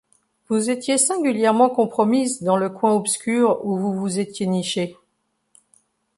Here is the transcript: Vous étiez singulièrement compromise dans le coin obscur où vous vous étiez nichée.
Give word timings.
Vous 0.49 0.71
étiez 0.71 0.97
singulièrement 0.97 1.69
compromise 1.69 2.41
dans 2.41 2.55
le 2.57 2.71
coin 2.71 2.93
obscur 2.95 3.63
où 3.63 3.77
vous 3.77 3.93
vous 3.93 4.17
étiez 4.17 4.47
nichée. 4.47 4.97